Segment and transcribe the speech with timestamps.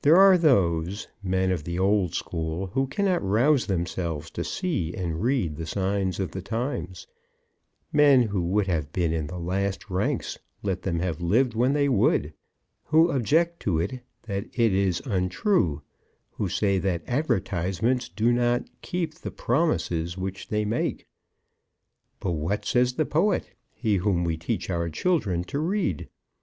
[0.00, 5.20] There are those, men of the old school, who cannot rouse themselves to see and
[5.22, 6.94] read the signs of the time,
[7.92, 11.86] men who would have been in the last ranks, let them have lived when they
[11.90, 12.32] would,
[12.84, 15.82] who object to it that it is untrue,
[16.30, 21.06] who say that advertisements do not keep the promises which they make.
[22.20, 26.08] But what says the poet, he whom we teach our children to read?